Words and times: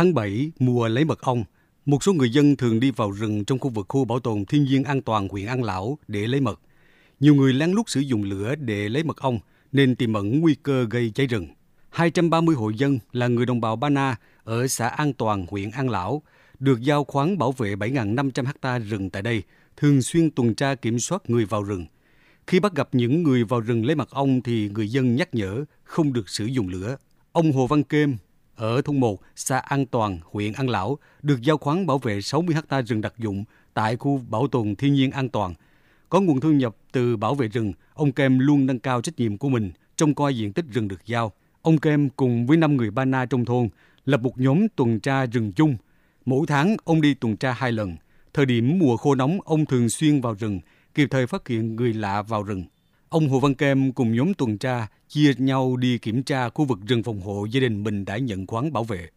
Tháng 0.00 0.14
7, 0.14 0.52
mùa 0.58 0.88
lấy 0.88 1.04
mật 1.04 1.20
ong, 1.20 1.44
một 1.86 2.02
số 2.02 2.12
người 2.12 2.30
dân 2.30 2.56
thường 2.56 2.80
đi 2.80 2.90
vào 2.90 3.10
rừng 3.10 3.44
trong 3.44 3.58
khu 3.58 3.70
vực 3.70 3.86
khu 3.88 4.04
bảo 4.04 4.20
tồn 4.20 4.44
thiên 4.44 4.64
nhiên 4.64 4.84
an 4.84 5.02
toàn 5.02 5.28
huyện 5.28 5.46
An 5.46 5.62
Lão 5.62 5.98
để 6.08 6.26
lấy 6.26 6.40
mật. 6.40 6.60
Nhiều 7.20 7.34
người 7.34 7.52
lén 7.52 7.70
lút 7.70 7.88
sử 7.88 8.00
dụng 8.00 8.22
lửa 8.22 8.54
để 8.54 8.88
lấy 8.88 9.02
mật 9.04 9.16
ong 9.16 9.38
nên 9.72 9.96
tiềm 9.96 10.12
ẩn 10.12 10.40
nguy 10.40 10.54
cơ 10.54 10.86
gây 10.90 11.12
cháy 11.14 11.26
rừng. 11.26 11.46
230 11.90 12.54
hộ 12.54 12.70
dân 12.70 12.98
là 13.12 13.28
người 13.28 13.46
đồng 13.46 13.60
bào 13.60 13.76
Ba 13.76 13.88
Na 13.88 14.16
ở 14.44 14.66
xã 14.66 14.88
An 14.88 15.12
Toàn, 15.12 15.46
huyện 15.50 15.70
An 15.70 15.90
Lão, 15.90 16.22
được 16.58 16.80
giao 16.80 17.04
khoán 17.04 17.38
bảo 17.38 17.52
vệ 17.52 17.74
7.500 17.74 18.44
ha 18.62 18.78
rừng 18.78 19.10
tại 19.10 19.22
đây, 19.22 19.42
thường 19.76 20.02
xuyên 20.02 20.30
tuần 20.30 20.54
tra 20.54 20.74
kiểm 20.74 20.98
soát 20.98 21.30
người 21.30 21.44
vào 21.44 21.62
rừng. 21.62 21.86
Khi 22.46 22.60
bắt 22.60 22.74
gặp 22.74 22.88
những 22.92 23.22
người 23.22 23.44
vào 23.44 23.60
rừng 23.60 23.86
lấy 23.86 23.96
mật 23.96 24.10
ong 24.10 24.42
thì 24.42 24.68
người 24.68 24.88
dân 24.88 25.16
nhắc 25.16 25.34
nhở 25.34 25.64
không 25.84 26.12
được 26.12 26.28
sử 26.28 26.44
dụng 26.44 26.68
lửa. 26.68 26.96
Ông 27.32 27.52
Hồ 27.52 27.66
Văn 27.66 27.82
Kêm 27.82 28.16
ở 28.60 28.82
thôn 28.82 29.00
1, 29.00 29.20
xã 29.36 29.58
An 29.58 29.86
Toàn, 29.86 30.18
huyện 30.32 30.52
An 30.52 30.68
Lão, 30.68 30.98
được 31.22 31.42
giao 31.42 31.58
khoán 31.58 31.86
bảo 31.86 31.98
vệ 31.98 32.20
60 32.20 32.56
ha 32.68 32.82
rừng 32.82 33.00
đặc 33.00 33.14
dụng 33.18 33.44
tại 33.74 33.96
khu 33.96 34.20
bảo 34.28 34.48
tồn 34.48 34.74
thiên 34.76 34.94
nhiên 34.94 35.10
an 35.10 35.28
toàn. 35.28 35.54
Có 36.08 36.20
nguồn 36.20 36.40
thu 36.40 36.52
nhập 36.52 36.76
từ 36.92 37.16
bảo 37.16 37.34
vệ 37.34 37.48
rừng, 37.48 37.72
ông 37.94 38.12
Kem 38.12 38.38
luôn 38.38 38.66
nâng 38.66 38.78
cao 38.78 39.02
trách 39.02 39.18
nhiệm 39.18 39.38
của 39.38 39.48
mình 39.48 39.70
trong 39.96 40.14
coi 40.14 40.36
diện 40.36 40.52
tích 40.52 40.64
rừng 40.72 40.88
được 40.88 41.06
giao. 41.06 41.32
Ông 41.62 41.78
Kem 41.78 42.08
cùng 42.08 42.46
với 42.46 42.56
5 42.56 42.76
người 42.76 42.90
Ba 42.90 43.04
Na 43.04 43.26
trong 43.26 43.44
thôn 43.44 43.68
lập 44.04 44.20
một 44.20 44.40
nhóm 44.40 44.68
tuần 44.76 45.00
tra 45.00 45.26
rừng 45.26 45.52
chung. 45.52 45.76
Mỗi 46.24 46.46
tháng 46.46 46.76
ông 46.84 47.00
đi 47.00 47.14
tuần 47.14 47.36
tra 47.36 47.52
hai 47.52 47.72
lần. 47.72 47.96
Thời 48.34 48.46
điểm 48.46 48.78
mùa 48.78 48.96
khô 48.96 49.14
nóng, 49.14 49.38
ông 49.44 49.66
thường 49.66 49.88
xuyên 49.88 50.20
vào 50.20 50.34
rừng, 50.34 50.60
kịp 50.94 51.08
thời 51.10 51.26
phát 51.26 51.48
hiện 51.48 51.76
người 51.76 51.92
lạ 51.92 52.22
vào 52.22 52.42
rừng. 52.42 52.64
Ông 53.10 53.28
Hồ 53.28 53.40
Văn 53.40 53.54
Kem 53.54 53.92
cùng 53.92 54.16
nhóm 54.16 54.34
tuần 54.34 54.58
tra 54.58 54.88
chia 55.08 55.32
nhau 55.38 55.76
đi 55.76 55.98
kiểm 55.98 56.22
tra 56.22 56.48
khu 56.48 56.64
vực 56.64 56.78
rừng 56.86 57.02
phòng 57.02 57.20
hộ 57.20 57.44
gia 57.44 57.60
đình 57.60 57.84
mình 57.84 58.04
đã 58.04 58.18
nhận 58.18 58.46
khoán 58.46 58.72
bảo 58.72 58.84
vệ. 58.84 59.08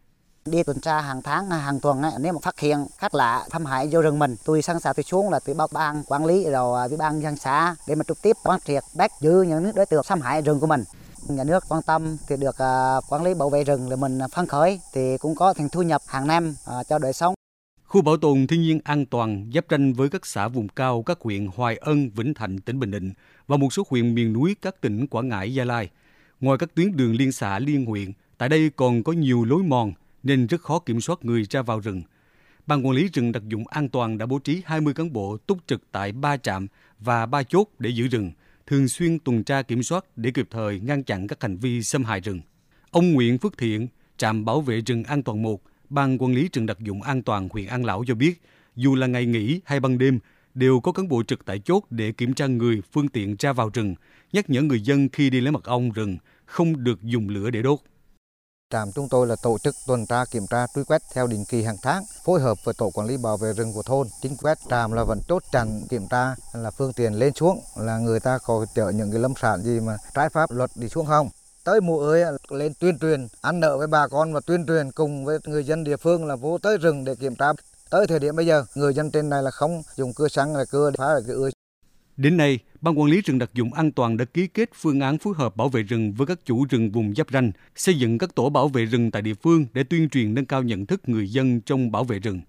Đi 0.46 0.64
tuần 0.64 0.80
tra 0.80 1.02
hàng 1.02 1.22
tháng, 1.22 1.50
hàng 1.50 1.80
tuần 1.80 2.02
nếu 2.20 2.34
mà 2.34 2.40
phát 2.44 2.60
hiện 2.60 2.86
khác 2.98 3.16
lạ 3.16 3.46
thâm 3.50 3.66
hại 3.66 3.88
vô 3.92 4.02
rừng 4.02 4.20
mình, 4.20 4.36
tôi 4.46 4.62
sẵn 4.62 4.80
sàng 4.80 4.94
tôi 4.96 5.04
xuống 5.04 5.30
là 5.30 5.40
tôi 5.40 5.56
báo 5.56 5.68
ban 5.74 6.04
quản 6.08 6.26
lý 6.26 6.44
rồi 6.50 6.82
à, 6.82 6.88
với 6.88 6.98
ban 6.98 7.22
dân 7.22 7.36
xã 7.36 7.76
để 7.88 7.96
mà 7.96 8.04
trực 8.08 8.22
tiếp 8.22 8.36
quán 8.44 8.60
triệt 8.66 8.84
bắt 8.96 9.12
giữ 9.22 9.42
những 9.42 9.72
đối 9.76 9.86
tượng 9.86 10.04
xâm 10.04 10.22
hại 10.22 10.42
rừng 10.42 10.60
của 10.60 10.68
mình 10.68 10.84
nhà 11.28 11.44
nước 11.44 11.64
quan 11.70 11.82
tâm 11.82 12.18
thì 12.28 12.38
được 12.38 12.58
à, 12.58 12.96
quản 13.10 13.24
lý 13.24 13.34
bảo 13.34 13.50
vệ 13.50 13.64
rừng 13.64 13.90
là 13.90 13.96
mình 13.96 14.20
phấn 14.32 14.48
khởi 14.48 14.80
thì 14.94 15.18
cũng 15.18 15.36
có 15.36 15.54
thành 15.54 15.70
thu 15.70 15.82
nhập 15.82 16.02
hàng 16.08 16.28
năm 16.28 16.56
à, 16.66 16.84
cho 16.84 17.00
đời 17.00 17.14
sống. 17.14 17.34
Khu 17.94 18.02
bảo 18.02 18.18
tồn 18.18 18.48
thiên 18.48 18.62
nhiên 18.62 18.80
an 18.84 19.06
toàn 19.06 19.52
giáp 19.54 19.66
ranh 19.70 19.94
với 19.94 20.10
các 20.10 20.26
xã 20.26 20.48
vùng 20.48 20.68
cao 20.68 21.04
các 21.04 21.22
huyện 21.22 21.48
Hoài 21.56 21.78
Ân, 21.78 22.10
Vĩnh 22.10 22.34
Thạnh, 22.34 22.58
tỉnh 22.60 22.80
Bình 22.80 22.92
Định 22.92 23.12
và 23.48 23.58
một 23.58 23.74
số 23.74 23.84
huyện 23.90 24.16
miền 24.16 24.34
núi 24.34 24.56
các 24.62 24.82
tỉnh 24.82 25.08
Quảng 25.08 25.30
Ngãi, 25.30 25.54
Gia 25.54 25.64
Lai. 25.64 25.90
Ngoài 26.40 26.58
các 26.58 26.76
tuyến 26.76 26.98
đường 26.98 27.16
liên 27.16 27.32
xã 27.32 27.60
liên 27.60 27.86
huyện, 27.86 28.12
tại 28.38 28.50
đây 28.50 28.72
còn 28.76 29.04
có 29.04 29.14
nhiều 29.14 29.46
lối 29.46 29.64
mòn 29.64 29.94
nên 30.24 30.48
rất 30.48 30.62
khó 30.62 30.80
kiểm 30.80 31.02
soát 31.02 31.26
người 31.26 31.44
ra 31.50 31.62
vào 31.62 31.80
rừng. 31.80 32.02
Ban 32.68 32.86
quản 32.86 32.96
lý 32.96 33.10
rừng 33.14 33.32
đặc 33.32 33.44
dụng 33.48 33.68
an 33.68 33.90
toàn 33.90 34.18
đã 34.18 34.26
bố 34.26 34.40
trí 34.40 34.62
20 34.66 34.94
cán 34.94 35.14
bộ 35.14 35.38
túc 35.38 35.58
trực 35.68 35.82
tại 35.92 36.12
ba 36.12 36.38
trạm 36.38 36.68
và 37.00 37.26
ba 37.26 37.44
chốt 37.44 37.68
để 37.80 37.90
giữ 37.90 38.08
rừng, 38.08 38.32
thường 38.68 38.88
xuyên 38.88 39.20
tuần 39.20 39.44
tra 39.44 39.62
kiểm 39.62 39.84
soát 39.84 40.06
để 40.16 40.32
kịp 40.32 40.48
thời 40.52 40.80
ngăn 40.80 41.04
chặn 41.04 41.28
các 41.28 41.42
hành 41.42 41.58
vi 41.58 41.84
xâm 41.84 42.04
hại 42.04 42.20
rừng. 42.20 42.42
Ông 42.92 43.14
Nguyễn 43.14 43.38
Phước 43.38 43.58
Thiện, 43.58 43.88
trạm 44.18 44.46
bảo 44.46 44.62
vệ 44.62 44.82
rừng 44.82 45.04
an 45.04 45.24
toàn 45.24 45.42
1, 45.42 45.62
Ban 45.90 46.18
quản 46.18 46.34
lý 46.34 46.50
rừng 46.54 46.66
đặc 46.66 46.80
dụng 46.80 47.02
an 47.02 47.24
toàn 47.24 47.50
huyện 47.52 47.68
An 47.68 47.86
Lão 47.86 48.04
cho 48.08 48.16
biết, 48.16 48.42
dù 48.76 48.96
là 48.96 49.08
ngày 49.08 49.26
nghỉ 49.26 49.62
hay 49.66 49.80
ban 49.80 49.98
đêm, 49.98 50.20
đều 50.54 50.80
có 50.80 50.92
cán 50.92 51.08
bộ 51.08 51.24
trực 51.24 51.46
tại 51.46 51.60
chốt 51.60 51.84
để 51.90 52.12
kiểm 52.12 52.34
tra 52.34 52.48
người, 52.48 52.82
phương 52.92 53.08
tiện 53.08 53.36
ra 53.40 53.54
vào 53.54 53.70
rừng, 53.74 53.96
nhắc 54.34 54.50
nhở 54.50 54.62
người 54.62 54.82
dân 54.82 55.10
khi 55.10 55.30
đi 55.30 55.42
lấy 55.42 55.52
mật 55.52 55.64
ong 55.64 55.92
rừng 55.92 56.18
không 56.46 56.84
được 56.84 57.02
dùng 57.02 57.30
lửa 57.30 57.50
để 57.50 57.62
đốt. 57.62 57.80
Trạm 58.70 58.92
chúng 58.96 59.10
tôi 59.10 59.28
là 59.28 59.36
tổ 59.44 59.58
chức 59.64 59.76
tuần 59.88 60.06
tra 60.06 60.26
kiểm 60.32 60.44
tra 60.50 60.66
truy 60.76 60.84
quét 60.84 61.02
theo 61.14 61.28
định 61.28 61.44
kỳ 61.50 61.64
hàng 61.64 61.76
tháng, 61.82 62.04
phối 62.26 62.42
hợp 62.42 62.58
với 62.64 62.74
tổ 62.78 62.90
quản 62.94 63.08
lý 63.08 63.18
bảo 63.24 63.38
vệ 63.38 63.54
rừng 63.54 63.74
của 63.74 63.84
thôn. 63.84 64.08
Chính 64.22 64.38
quét 64.38 64.58
trạm 64.70 64.92
là 64.92 65.04
vẫn 65.04 65.20
chốt 65.28 65.44
chặn 65.52 65.82
kiểm 65.90 66.08
tra 66.10 66.36
là 66.54 66.72
phương 66.72 66.94
tiện 66.94 67.14
lên 67.14 67.34
xuống 67.34 67.60
là 67.78 67.98
người 67.98 68.20
ta 68.20 68.38
có 68.46 68.66
chở 68.76 68.90
những 68.90 69.12
cái 69.12 69.20
lâm 69.20 69.34
sản 69.42 69.62
gì 69.62 69.80
mà 69.80 69.98
trái 70.14 70.30
pháp 70.30 70.52
luật 70.52 70.70
đi 70.76 70.90
xuống 70.90 71.06
không 71.06 71.30
tới 71.64 71.82
mùa 71.82 72.00
ơi 72.00 72.24
lên 72.50 72.74
tuyên 72.80 73.00
truyền 73.00 73.28
ăn 73.42 73.60
nợ 73.60 73.78
với 73.78 73.88
bà 73.88 74.08
con 74.08 74.34
và 74.34 74.40
tuyên 74.46 74.66
truyền 74.68 74.92
cùng 74.92 75.26
với 75.26 75.40
người 75.46 75.64
dân 75.64 75.84
địa 75.84 75.98
phương 75.98 76.26
là 76.26 76.36
vô 76.36 76.58
tới 76.58 76.78
rừng 76.78 77.06
để 77.06 77.16
kiểm 77.16 77.36
tra 77.36 77.48
tới 77.90 78.08
thời 78.08 78.20
điểm 78.20 78.36
bây 78.36 78.46
giờ 78.46 78.66
người 78.76 78.94
dân 78.94 79.12
trên 79.12 79.30
này 79.30 79.44
là 79.44 79.52
không 79.52 79.82
dùng 79.96 80.14
cưa 80.14 80.28
xăng 80.28 80.56
là 80.56 80.66
cưa 80.72 80.92
phá 80.98 81.06
là 81.06 81.20
cái 81.28 81.36
ươi 81.36 81.52
Đến 82.18 82.38
nay, 82.38 82.60
Ban 82.82 83.00
Quản 83.00 83.10
lý 83.10 83.22
rừng 83.22 83.40
đặc 83.40 83.50
dụng 83.54 83.74
an 83.74 83.92
toàn 83.92 84.18
đã 84.18 84.26
ký 84.26 84.48
kết 84.48 84.70
phương 84.74 85.00
án 85.00 85.18
phối 85.18 85.34
hợp 85.38 85.56
bảo 85.56 85.70
vệ 85.70 85.84
rừng 85.84 86.14
với 86.14 86.28
các 86.28 86.40
chủ 86.46 86.66
rừng 86.70 86.92
vùng 86.92 87.16
giáp 87.16 87.28
ranh, 87.32 87.52
xây 87.76 87.96
dựng 87.96 88.18
các 88.18 88.36
tổ 88.36 88.50
bảo 88.50 88.68
vệ 88.68 88.86
rừng 88.86 89.12
tại 89.12 89.22
địa 89.22 89.34
phương 89.34 89.66
để 89.74 89.84
tuyên 89.84 90.10
truyền 90.10 90.34
nâng 90.34 90.46
cao 90.46 90.64
nhận 90.64 90.86
thức 90.86 91.02
người 91.10 91.28
dân 91.28 91.62
trong 91.62 91.92
bảo 91.92 92.04
vệ 92.04 92.20
rừng. 92.20 92.42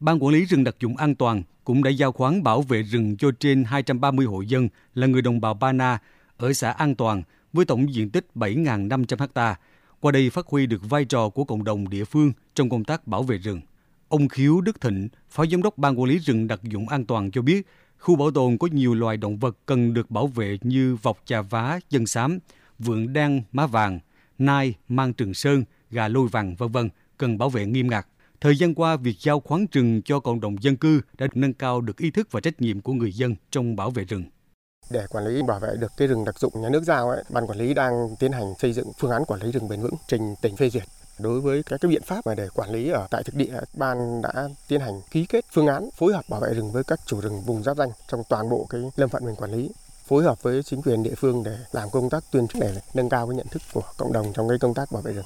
Ban 0.00 0.24
Quản 0.24 0.34
lý 0.34 0.44
rừng 0.44 0.64
đặc 0.64 0.76
dụng 0.80 0.96
an 0.96 1.14
toàn 1.14 1.42
cũng 1.64 1.82
đã 1.82 1.90
giao 1.90 2.12
khoán 2.12 2.42
bảo 2.42 2.62
vệ 2.62 2.82
rừng 2.82 3.16
cho 3.16 3.30
trên 3.40 3.64
230 3.64 4.26
hộ 4.26 4.40
dân 4.40 4.68
là 4.94 5.06
người 5.06 5.22
đồng 5.22 5.40
bào 5.40 5.54
Ba 5.54 5.72
Na 5.72 5.98
ở 6.36 6.52
xã 6.52 6.70
An 6.70 6.94
Toàn 6.94 7.22
với 7.52 7.64
tổng 7.64 7.94
diện 7.94 8.10
tích 8.10 8.26
7.500 8.34 9.28
ha. 9.34 9.56
Qua 10.00 10.12
đây 10.12 10.30
phát 10.30 10.46
huy 10.46 10.66
được 10.66 10.90
vai 10.90 11.04
trò 11.04 11.28
của 11.28 11.44
cộng 11.44 11.64
đồng 11.64 11.88
địa 11.88 12.04
phương 12.04 12.32
trong 12.54 12.68
công 12.68 12.84
tác 12.84 13.06
bảo 13.06 13.22
vệ 13.22 13.38
rừng. 13.38 13.60
Ông 14.08 14.28
Khiếu 14.28 14.60
Đức 14.60 14.80
Thịnh, 14.80 15.08
Phó 15.30 15.46
Giám 15.46 15.62
đốc 15.62 15.78
Ban 15.78 16.00
Quản 16.00 16.10
lý 16.10 16.18
rừng 16.18 16.46
đặc 16.46 16.60
dụng 16.62 16.88
an 16.88 17.04
toàn 17.04 17.30
cho 17.30 17.42
biết, 17.42 17.66
khu 17.98 18.16
bảo 18.16 18.30
tồn 18.30 18.58
có 18.58 18.68
nhiều 18.72 18.94
loài 18.94 19.16
động 19.16 19.38
vật 19.38 19.58
cần 19.66 19.94
được 19.94 20.10
bảo 20.10 20.26
vệ 20.26 20.58
như 20.62 20.96
vọc 21.02 21.18
trà 21.24 21.42
vá, 21.42 21.80
dân 21.90 22.06
xám, 22.06 22.38
vượn 22.78 23.12
đan, 23.12 23.42
má 23.52 23.66
vàng, 23.66 24.00
nai, 24.38 24.74
mang 24.88 25.12
trường 25.12 25.34
sơn, 25.34 25.64
gà 25.90 26.08
lôi 26.08 26.28
vàng, 26.28 26.54
vân 26.54 26.72
vân 26.72 26.88
cần 27.18 27.38
bảo 27.38 27.50
vệ 27.50 27.66
nghiêm 27.66 27.88
ngặt. 27.88 28.06
Thời 28.40 28.56
gian 28.56 28.74
qua, 28.74 28.96
việc 28.96 29.16
giao 29.20 29.40
khoáng 29.40 29.66
rừng 29.72 30.02
cho 30.02 30.20
cộng 30.20 30.40
đồng 30.40 30.62
dân 30.62 30.76
cư 30.76 31.00
đã 31.18 31.26
nâng 31.34 31.52
cao 31.52 31.80
được 31.80 31.96
ý 31.96 32.10
thức 32.10 32.28
và 32.30 32.40
trách 32.40 32.60
nhiệm 32.60 32.80
của 32.80 32.92
người 32.92 33.12
dân 33.12 33.34
trong 33.50 33.76
bảo 33.76 33.90
vệ 33.90 34.04
rừng. 34.04 34.24
Để 34.90 35.06
quản 35.10 35.24
lý 35.24 35.42
bảo 35.42 35.60
vệ 35.60 35.76
được 35.76 35.92
cái 35.96 36.08
rừng 36.08 36.24
đặc 36.24 36.38
dụng 36.38 36.62
nhà 36.62 36.68
nước 36.68 36.84
giao 36.84 37.08
ấy, 37.10 37.24
ban 37.28 37.46
quản 37.46 37.58
lý 37.58 37.74
đang 37.74 38.16
tiến 38.18 38.32
hành 38.32 38.54
xây 38.58 38.72
dựng 38.72 38.92
phương 38.98 39.10
án 39.10 39.24
quản 39.24 39.40
lý 39.40 39.52
rừng 39.52 39.68
bền 39.68 39.80
vững 39.80 39.94
trình 40.06 40.34
tỉnh 40.42 40.56
phê 40.56 40.70
duyệt. 40.70 40.84
Đối 41.18 41.40
với 41.40 41.62
các 41.62 41.80
cái 41.80 41.90
biện 41.90 42.02
pháp 42.02 42.26
mà 42.26 42.34
để 42.34 42.48
quản 42.54 42.70
lý 42.70 42.90
ở 42.90 43.06
tại 43.10 43.22
thực 43.24 43.34
địa, 43.34 43.60
ban 43.74 44.22
đã 44.22 44.48
tiến 44.68 44.80
hành 44.80 45.00
ký 45.10 45.26
kết 45.26 45.44
phương 45.52 45.66
án 45.66 45.88
phối 45.96 46.12
hợp 46.12 46.24
bảo 46.28 46.40
vệ 46.40 46.54
rừng 46.54 46.72
với 46.72 46.84
các 46.84 47.00
chủ 47.06 47.20
rừng 47.20 47.40
vùng 47.40 47.62
giáp 47.62 47.76
danh 47.76 47.90
trong 48.08 48.24
toàn 48.28 48.48
bộ 48.48 48.66
cái 48.70 48.80
lâm 48.96 49.08
phận 49.08 49.24
mình 49.24 49.36
quản 49.36 49.52
lý 49.52 49.70
phối 50.06 50.24
hợp 50.24 50.42
với 50.42 50.62
chính 50.62 50.82
quyền 50.82 51.02
địa 51.02 51.14
phương 51.16 51.44
để 51.44 51.58
làm 51.72 51.90
công 51.90 52.10
tác 52.10 52.24
tuyên 52.32 52.48
truyền 52.48 52.74
để 52.74 52.80
nâng 52.94 53.08
cao 53.08 53.26
cái 53.26 53.36
nhận 53.36 53.46
thức 53.46 53.62
của 53.72 53.82
cộng 53.96 54.12
đồng 54.12 54.32
trong 54.32 54.48
cái 54.48 54.58
công 54.58 54.74
tác 54.74 54.92
bảo 54.92 55.02
vệ 55.02 55.12
rừng 55.12 55.24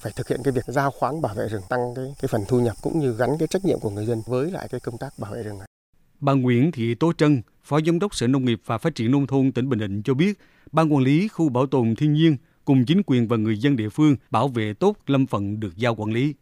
phải 0.00 0.12
thực 0.12 0.28
hiện 0.28 0.42
cái 0.42 0.52
việc 0.52 0.64
giao 0.66 0.90
khoán 0.90 1.20
bảo 1.20 1.34
vệ 1.34 1.48
rừng 1.48 1.62
tăng 1.68 1.94
cái 1.94 2.14
cái 2.20 2.28
phần 2.28 2.44
thu 2.48 2.60
nhập 2.60 2.76
cũng 2.82 2.98
như 2.98 3.12
gắn 3.12 3.38
cái 3.38 3.48
trách 3.48 3.64
nhiệm 3.64 3.80
của 3.80 3.90
người 3.90 4.06
dân 4.06 4.22
với 4.26 4.50
lại 4.50 4.68
cái 4.68 4.80
công 4.80 4.98
tác 4.98 5.18
bảo 5.18 5.32
vệ 5.32 5.42
rừng. 5.42 5.60
Bà 6.20 6.32
Nguyễn 6.32 6.72
Thị 6.72 6.94
Tố 6.94 7.12
Trân, 7.12 7.42
Phó 7.62 7.80
Giám 7.80 7.98
đốc 7.98 8.14
Sở 8.14 8.26
Nông 8.26 8.44
nghiệp 8.44 8.60
và 8.66 8.78
Phát 8.78 8.94
triển 8.94 9.10
Nông 9.10 9.26
thôn 9.26 9.52
tỉnh 9.52 9.68
Bình 9.68 9.78
Định 9.78 10.02
cho 10.02 10.14
biết, 10.14 10.38
Ban 10.72 10.94
quản 10.94 11.02
lý 11.02 11.28
khu 11.28 11.48
bảo 11.48 11.66
tồn 11.66 11.94
thiên 11.98 12.12
nhiên 12.12 12.36
cùng 12.64 12.84
chính 12.86 13.02
quyền 13.06 13.28
và 13.28 13.36
người 13.36 13.56
dân 13.56 13.76
địa 13.76 13.88
phương 13.88 14.16
bảo 14.30 14.48
vệ 14.48 14.74
tốt 14.80 14.96
lâm 15.06 15.26
phận 15.26 15.60
được 15.60 15.76
giao 15.76 15.94
quản 15.94 16.12
lý. 16.12 16.34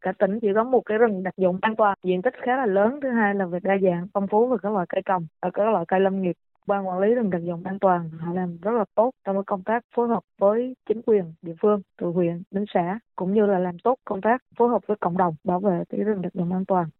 Cả 0.00 0.12
tỉnh 0.18 0.40
chỉ 0.40 0.48
có 0.54 0.64
một 0.64 0.82
cái 0.86 0.98
rừng 0.98 1.22
đặc 1.22 1.34
dụng 1.36 1.58
an 1.62 1.76
toàn, 1.76 1.98
diện 2.04 2.22
tích 2.22 2.34
khá 2.46 2.56
là 2.56 2.66
lớn. 2.66 3.00
Thứ 3.02 3.08
hai 3.10 3.34
là 3.34 3.46
về 3.46 3.58
đa 3.62 3.74
dạng, 3.82 4.06
phong 4.12 4.26
phú 4.28 4.48
về 4.48 4.56
các 4.62 4.72
loại 4.72 4.86
cây 4.88 5.02
trồng, 5.04 5.26
ở 5.40 5.50
các 5.54 5.64
loại 5.64 5.84
cây 5.88 6.00
lâm 6.00 6.22
nghiệp. 6.22 6.36
Ban 6.66 6.88
quản 6.88 6.98
lý 6.98 7.14
rừng 7.14 7.30
đặc 7.30 7.42
dụng 7.44 7.62
an 7.64 7.78
toàn 7.78 8.10
họ 8.18 8.32
làm 8.32 8.58
rất 8.62 8.70
là 8.70 8.84
tốt 8.94 9.10
trong 9.24 9.44
công 9.44 9.62
tác 9.62 9.84
phối 9.94 10.08
hợp 10.08 10.22
với 10.38 10.76
chính 10.88 11.02
quyền 11.06 11.24
địa 11.42 11.54
phương 11.62 11.82
từ 12.00 12.06
huyện 12.06 12.42
đến 12.50 12.64
xã 12.74 12.98
cũng 13.16 13.34
như 13.34 13.46
là 13.46 13.58
làm 13.58 13.78
tốt 13.78 13.96
công 14.04 14.20
tác 14.20 14.42
phối 14.56 14.68
hợp 14.68 14.82
với 14.86 14.96
cộng 15.00 15.16
đồng 15.16 15.34
bảo 15.44 15.60
vệ 15.60 15.84
cái 15.88 16.00
rừng 16.00 16.22
đặc 16.22 16.34
dụng 16.34 16.52
an 16.52 16.64
toàn. 16.64 16.90